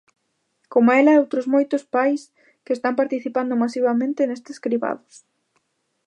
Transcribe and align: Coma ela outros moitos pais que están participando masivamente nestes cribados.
Coma 0.71 0.93
ela 1.01 1.19
outros 1.23 1.45
moitos 1.53 1.83
pais 1.95 2.21
que 2.65 2.75
están 2.77 2.93
participando 2.99 3.59
masivamente 3.63 4.27
nestes 4.29 4.57
cribados. 4.65 5.15